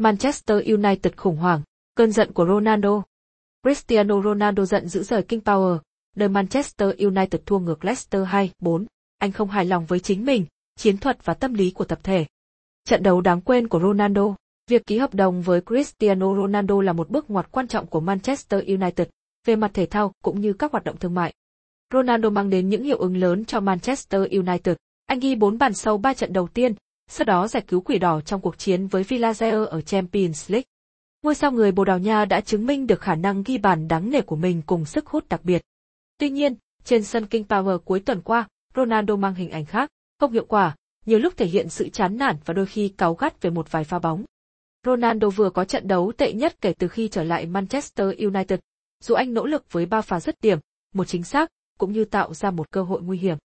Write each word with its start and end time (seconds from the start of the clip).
Manchester 0.00 0.58
United 0.66 1.12
khủng 1.16 1.36
hoảng, 1.36 1.62
cơn 1.94 2.12
giận 2.12 2.32
của 2.32 2.46
Ronaldo. 2.46 3.02
Cristiano 3.62 4.22
Ronaldo 4.22 4.64
giận 4.64 4.88
dữ 4.88 5.02
rời 5.02 5.22
King 5.22 5.40
Power, 5.40 5.78
đời 6.16 6.28
Manchester 6.28 6.88
United 6.98 7.40
thua 7.46 7.58
ngược 7.58 7.84
Leicester 7.84 8.22
2-4. 8.62 8.84
Anh 9.18 9.32
không 9.32 9.48
hài 9.48 9.64
lòng 9.64 9.86
với 9.86 10.00
chính 10.00 10.24
mình, 10.24 10.46
chiến 10.76 10.98
thuật 10.98 11.24
và 11.24 11.34
tâm 11.34 11.54
lý 11.54 11.70
của 11.70 11.84
tập 11.84 11.98
thể. 12.02 12.26
Trận 12.84 13.02
đấu 13.02 13.20
đáng 13.20 13.40
quên 13.40 13.68
của 13.68 13.80
Ronaldo, 13.80 14.34
việc 14.70 14.86
ký 14.86 14.98
hợp 14.98 15.14
đồng 15.14 15.42
với 15.42 15.60
Cristiano 15.60 16.36
Ronaldo 16.36 16.80
là 16.80 16.92
một 16.92 17.10
bước 17.10 17.30
ngoặt 17.30 17.48
quan 17.50 17.68
trọng 17.68 17.86
của 17.86 18.00
Manchester 18.00 18.64
United, 18.66 19.08
về 19.46 19.56
mặt 19.56 19.70
thể 19.74 19.86
thao 19.86 20.12
cũng 20.24 20.40
như 20.40 20.52
các 20.52 20.72
hoạt 20.72 20.84
động 20.84 20.96
thương 20.96 21.14
mại. 21.14 21.34
Ronaldo 21.92 22.30
mang 22.30 22.50
đến 22.50 22.68
những 22.68 22.84
hiệu 22.84 22.98
ứng 22.98 23.16
lớn 23.16 23.44
cho 23.44 23.60
Manchester 23.60 24.22
United. 24.30 24.76
Anh 25.06 25.20
ghi 25.20 25.34
4 25.34 25.58
bàn 25.58 25.74
sau 25.74 25.98
3 25.98 26.14
trận 26.14 26.32
đầu 26.32 26.48
tiên, 26.48 26.74
sau 27.08 27.24
đó 27.24 27.48
giải 27.48 27.62
cứu 27.66 27.80
quỷ 27.80 27.98
đỏ 27.98 28.20
trong 28.20 28.40
cuộc 28.40 28.58
chiến 28.58 28.86
với 28.86 29.02
Villarreal 29.02 29.64
ở 29.64 29.80
Champions 29.80 30.50
League. 30.50 30.64
Ngôi 31.22 31.34
sao 31.34 31.52
người 31.52 31.72
Bồ 31.72 31.84
Đào 31.84 31.98
Nha 31.98 32.24
đã 32.24 32.40
chứng 32.40 32.66
minh 32.66 32.86
được 32.86 33.00
khả 33.00 33.14
năng 33.14 33.42
ghi 33.42 33.58
bàn 33.58 33.88
đáng 33.88 34.10
nể 34.10 34.20
của 34.20 34.36
mình 34.36 34.62
cùng 34.66 34.84
sức 34.84 35.06
hút 35.06 35.28
đặc 35.28 35.44
biệt. 35.44 35.62
Tuy 36.18 36.30
nhiên, 36.30 36.54
trên 36.84 37.04
sân 37.04 37.26
King 37.26 37.44
Power 37.48 37.78
cuối 37.78 38.00
tuần 38.00 38.20
qua, 38.20 38.48
Ronaldo 38.76 39.16
mang 39.16 39.34
hình 39.34 39.50
ảnh 39.50 39.64
khác, 39.64 39.90
không 40.20 40.32
hiệu 40.32 40.44
quả, 40.44 40.76
nhiều 41.06 41.18
lúc 41.18 41.36
thể 41.36 41.46
hiện 41.46 41.68
sự 41.68 41.88
chán 41.88 42.16
nản 42.16 42.36
và 42.44 42.54
đôi 42.54 42.66
khi 42.66 42.88
cáu 42.88 43.14
gắt 43.14 43.42
về 43.42 43.50
một 43.50 43.72
vài 43.72 43.84
pha 43.84 43.98
bóng. 43.98 44.24
Ronaldo 44.86 45.30
vừa 45.30 45.50
có 45.50 45.64
trận 45.64 45.88
đấu 45.88 46.12
tệ 46.16 46.32
nhất 46.32 46.60
kể 46.60 46.72
từ 46.78 46.88
khi 46.88 47.08
trở 47.08 47.22
lại 47.22 47.46
Manchester 47.46 48.06
United, 48.18 48.58
dù 49.04 49.14
anh 49.14 49.34
nỗ 49.34 49.46
lực 49.46 49.72
với 49.72 49.86
ba 49.86 50.00
pha 50.00 50.20
dứt 50.20 50.40
điểm, 50.40 50.58
một 50.94 51.04
chính 51.04 51.22
xác, 51.22 51.50
cũng 51.78 51.92
như 51.92 52.04
tạo 52.04 52.34
ra 52.34 52.50
một 52.50 52.70
cơ 52.70 52.82
hội 52.82 53.02
nguy 53.02 53.18
hiểm. 53.18 53.36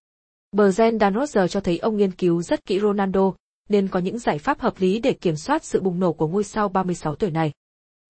Bergen 0.52 1.00
Dan 1.00 1.14
Roger 1.14 1.52
cho 1.52 1.60
thấy 1.60 1.78
ông 1.78 1.98
nghiên 1.98 2.12
cứu 2.12 2.42
rất 2.42 2.66
kỹ 2.66 2.80
Ronaldo, 2.80 3.34
nên 3.70 3.88
có 3.88 4.00
những 4.00 4.20
giải 4.20 4.40
pháp 4.40 4.60
hợp 4.60 4.74
lý 4.78 5.00
để 5.00 5.14
kiểm 5.14 5.36
soát 5.36 5.64
sự 5.64 5.82
bùng 5.82 6.00
nổ 6.00 6.14
của 6.14 6.28
ngôi 6.28 6.44
sao 6.44 6.70
36 6.70 7.16
tuổi 7.16 7.32
này. 7.32 7.52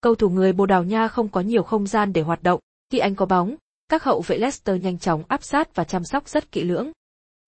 Cầu 0.00 0.14
thủ 0.14 0.28
người 0.28 0.52
Bồ 0.52 0.66
Đào 0.66 0.84
Nha 0.84 1.08
không 1.08 1.28
có 1.28 1.40
nhiều 1.40 1.62
không 1.62 1.86
gian 1.86 2.12
để 2.12 2.22
hoạt 2.22 2.42
động, 2.42 2.60
khi 2.90 2.98
anh 2.98 3.14
có 3.14 3.26
bóng, 3.26 3.56
các 3.88 4.04
hậu 4.04 4.20
vệ 4.20 4.38
Leicester 4.38 4.82
nhanh 4.82 4.98
chóng 4.98 5.22
áp 5.28 5.42
sát 5.42 5.74
và 5.74 5.84
chăm 5.84 6.04
sóc 6.04 6.28
rất 6.28 6.52
kỹ 6.52 6.64
lưỡng. 6.64 6.92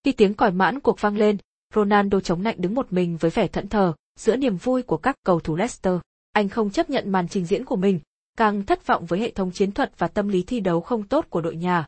Khi 0.05 0.13
tiếng 0.13 0.35
còi 0.35 0.51
mãn 0.51 0.81
cuộc 0.81 1.01
vang 1.01 1.17
lên, 1.17 1.37
Ronaldo 1.75 2.21
chống 2.21 2.43
nạnh 2.43 2.57
đứng 2.59 2.75
một 2.75 2.93
mình 2.93 3.17
với 3.17 3.31
vẻ 3.31 3.49
thẫn 3.49 3.69
thờ, 3.69 3.95
giữa 4.19 4.37
niềm 4.37 4.57
vui 4.57 4.83
của 4.83 4.97
các 4.97 5.17
cầu 5.25 5.41
thủ 5.41 5.57
Leicester. 5.57 5.95
Anh 6.33 6.49
không 6.49 6.71
chấp 6.71 6.91
nhận 6.91 7.13
màn 7.13 7.29
trình 7.29 7.45
diễn 7.45 7.65
của 7.65 7.77
mình, 7.77 8.01
càng 8.37 8.67
thất 8.67 8.87
vọng 8.87 9.07
với 9.07 9.21
hệ 9.21 9.31
thống 9.31 9.51
chiến 9.51 9.73
thuật 9.73 9.99
và 9.99 10.09
tâm 10.09 10.29
lý 10.29 10.43
thi 10.43 10.61
đấu 10.61 10.81
không 10.81 11.03
tốt 11.03 11.27
của 11.31 11.41
đội 11.41 11.57
nhà. 11.57 11.87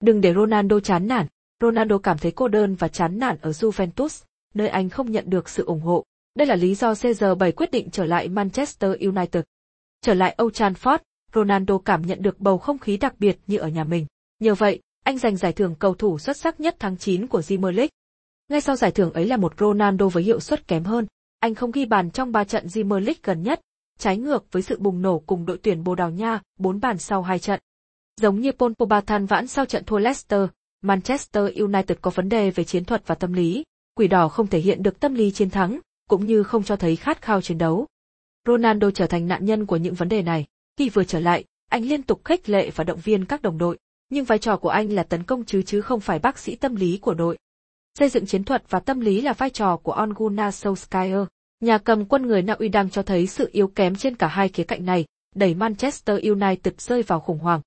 Đừng 0.00 0.20
để 0.20 0.34
Ronaldo 0.34 0.80
chán 0.80 1.06
nản, 1.06 1.26
Ronaldo 1.60 1.98
cảm 1.98 2.18
thấy 2.18 2.32
cô 2.32 2.48
đơn 2.48 2.74
và 2.74 2.88
chán 2.88 3.18
nản 3.18 3.36
ở 3.40 3.50
Juventus, 3.50 4.24
nơi 4.54 4.68
anh 4.68 4.88
không 4.88 5.12
nhận 5.12 5.30
được 5.30 5.48
sự 5.48 5.64
ủng 5.64 5.80
hộ. 5.80 6.04
Đây 6.34 6.46
là 6.46 6.56
lý 6.56 6.74
do 6.74 6.92
CR7 6.92 7.52
quyết 7.52 7.70
định 7.70 7.90
trở 7.90 8.04
lại 8.04 8.28
Manchester 8.28 8.92
United. 9.00 9.42
Trở 10.00 10.14
lại 10.14 10.36
Old 10.42 10.62
Trafford, 10.62 10.98
Ronaldo 11.34 11.78
cảm 11.78 12.02
nhận 12.02 12.22
được 12.22 12.40
bầu 12.40 12.58
không 12.58 12.78
khí 12.78 12.96
đặc 12.96 13.14
biệt 13.18 13.38
như 13.46 13.58
ở 13.58 13.68
nhà 13.68 13.84
mình. 13.84 14.06
Nhờ 14.38 14.54
vậy, 14.54 14.80
anh 15.04 15.18
giành 15.18 15.36
giải 15.36 15.52
thưởng 15.52 15.74
cầu 15.78 15.94
thủ 15.94 16.18
xuất 16.18 16.36
sắc 16.36 16.60
nhất 16.60 16.76
tháng 16.78 16.96
9 16.96 17.26
của 17.26 17.42
Premier 17.42 17.76
League. 17.76 17.90
Ngay 18.48 18.60
sau 18.60 18.76
giải 18.76 18.90
thưởng 18.90 19.12
ấy 19.12 19.26
là 19.26 19.36
một 19.36 19.54
Ronaldo 19.58 20.08
với 20.08 20.22
hiệu 20.22 20.40
suất 20.40 20.68
kém 20.68 20.84
hơn, 20.84 21.06
anh 21.40 21.54
không 21.54 21.70
ghi 21.70 21.84
bàn 21.84 22.10
trong 22.10 22.32
3 22.32 22.44
trận 22.44 22.68
Premier 22.68 23.04
League 23.06 23.20
gần 23.22 23.42
nhất, 23.42 23.60
trái 23.98 24.16
ngược 24.18 24.52
với 24.52 24.62
sự 24.62 24.78
bùng 24.78 25.02
nổ 25.02 25.18
cùng 25.18 25.46
đội 25.46 25.58
tuyển 25.62 25.84
Bồ 25.84 25.94
Đào 25.94 26.10
Nha, 26.10 26.40
4 26.58 26.80
bàn 26.80 26.98
sau 26.98 27.22
2 27.22 27.38
trận. 27.38 27.60
Giống 28.20 28.40
như 28.40 28.52
Paul 28.52 28.72
Pogba 28.78 29.00
than 29.00 29.26
vãn 29.26 29.46
sau 29.46 29.64
trận 29.64 29.84
thua 29.84 29.98
Leicester, 29.98 30.40
Manchester 30.82 31.44
United 31.56 31.98
có 32.00 32.10
vấn 32.10 32.28
đề 32.28 32.50
về 32.50 32.64
chiến 32.64 32.84
thuật 32.84 33.06
và 33.06 33.14
tâm 33.14 33.32
lý, 33.32 33.64
quỷ 33.94 34.08
đỏ 34.08 34.28
không 34.28 34.46
thể 34.46 34.58
hiện 34.58 34.82
được 34.82 35.00
tâm 35.00 35.14
lý 35.14 35.30
chiến 35.30 35.50
thắng, 35.50 35.80
cũng 36.08 36.26
như 36.26 36.42
không 36.42 36.64
cho 36.64 36.76
thấy 36.76 36.96
khát 36.96 37.22
khao 37.22 37.40
chiến 37.40 37.58
đấu. 37.58 37.86
Ronaldo 38.46 38.90
trở 38.90 39.06
thành 39.06 39.28
nạn 39.28 39.44
nhân 39.44 39.66
của 39.66 39.76
những 39.76 39.94
vấn 39.94 40.08
đề 40.08 40.22
này. 40.22 40.46
Khi 40.76 40.88
vừa 40.88 41.04
trở 41.04 41.20
lại, 41.20 41.44
anh 41.68 41.84
liên 41.84 42.02
tục 42.02 42.20
khích 42.24 42.48
lệ 42.48 42.70
và 42.70 42.84
động 42.84 43.00
viên 43.04 43.24
các 43.24 43.42
đồng 43.42 43.58
đội, 43.58 43.78
nhưng 44.10 44.24
vai 44.24 44.38
trò 44.38 44.56
của 44.56 44.68
anh 44.68 44.92
là 44.92 45.02
tấn 45.02 45.22
công 45.22 45.44
chứ 45.44 45.62
chứ 45.62 45.80
không 45.80 46.00
phải 46.00 46.18
bác 46.18 46.38
sĩ 46.38 46.56
tâm 46.56 46.74
lý 46.74 46.98
của 46.98 47.14
đội. 47.14 47.38
Xây 47.98 48.08
dựng 48.08 48.26
chiến 48.26 48.44
thuật 48.44 48.64
và 48.68 48.80
tâm 48.80 49.00
lý 49.00 49.20
là 49.20 49.32
vai 49.32 49.50
trò 49.50 49.76
của 49.76 49.96
Ole 50.02 50.12
Gunnar 50.16 50.66
Solskjaer. 50.66 51.26
Nhà 51.60 51.78
cầm 51.78 52.04
quân 52.04 52.26
người 52.26 52.42
Na 52.42 52.52
Uy 52.52 52.68
đang 52.68 52.90
cho 52.90 53.02
thấy 53.02 53.26
sự 53.26 53.48
yếu 53.52 53.68
kém 53.68 53.96
trên 53.96 54.16
cả 54.16 54.26
hai 54.26 54.48
khía 54.48 54.64
cạnh 54.64 54.84
này, 54.84 55.04
đẩy 55.34 55.54
Manchester 55.54 56.24
United 56.24 56.74
rơi 56.78 57.02
vào 57.02 57.20
khủng 57.20 57.38
hoảng. 57.38 57.60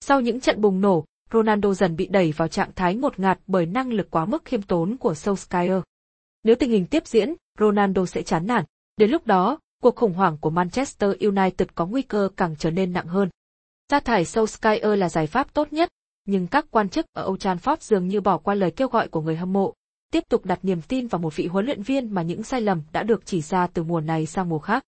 Sau 0.00 0.20
những 0.20 0.40
trận 0.40 0.60
bùng 0.60 0.80
nổ, 0.80 1.04
Ronaldo 1.32 1.74
dần 1.74 1.96
bị 1.96 2.06
đẩy 2.06 2.32
vào 2.32 2.48
trạng 2.48 2.72
thái 2.76 2.94
ngột 2.94 3.18
ngạt 3.18 3.38
bởi 3.46 3.66
năng 3.66 3.92
lực 3.92 4.10
quá 4.10 4.24
mức 4.24 4.44
khiêm 4.44 4.62
tốn 4.62 4.96
của 4.96 5.12
Solskjaer. 5.12 5.82
Nếu 6.44 6.54
tình 6.56 6.70
hình 6.70 6.86
tiếp 6.86 7.06
diễn, 7.06 7.34
Ronaldo 7.58 8.06
sẽ 8.06 8.22
chán 8.22 8.46
nản. 8.46 8.64
Đến 8.96 9.10
lúc 9.10 9.26
đó, 9.26 9.58
cuộc 9.82 9.96
khủng 9.96 10.14
hoảng 10.14 10.38
của 10.40 10.50
Manchester 10.50 11.10
United 11.20 11.68
có 11.74 11.86
nguy 11.86 12.02
cơ 12.02 12.28
càng 12.36 12.56
trở 12.58 12.70
nên 12.70 12.92
nặng 12.92 13.06
hơn. 13.06 13.28
Sa 13.90 14.00
thải 14.00 14.24
Solskjaer 14.24 14.96
là 14.96 15.08
giải 15.08 15.26
pháp 15.26 15.54
tốt 15.54 15.72
nhất, 15.72 15.88
nhưng 16.24 16.46
các 16.46 16.66
quan 16.70 16.88
chức 16.88 17.06
ở 17.12 17.26
Old 17.26 17.46
Trafford 17.46 17.76
dường 17.80 18.08
như 18.08 18.20
bỏ 18.20 18.38
qua 18.38 18.54
lời 18.54 18.70
kêu 18.70 18.88
gọi 18.88 19.08
của 19.08 19.20
người 19.20 19.36
hâm 19.36 19.52
mộ, 19.52 19.74
tiếp 20.12 20.24
tục 20.28 20.46
đặt 20.46 20.58
niềm 20.62 20.82
tin 20.82 21.06
vào 21.06 21.18
một 21.18 21.36
vị 21.36 21.46
huấn 21.46 21.64
luyện 21.64 21.82
viên 21.82 22.14
mà 22.14 22.22
những 22.22 22.42
sai 22.42 22.60
lầm 22.60 22.82
đã 22.92 23.02
được 23.02 23.26
chỉ 23.26 23.40
ra 23.40 23.66
từ 23.66 23.82
mùa 23.82 24.00
này 24.00 24.26
sang 24.26 24.48
mùa 24.48 24.58
khác. 24.58 24.84